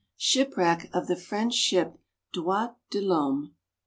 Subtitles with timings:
[0.17, 1.93] SHIPWRECK OF THE FRENCH SHIP
[2.33, 3.53] DROITS DE L'HOMME.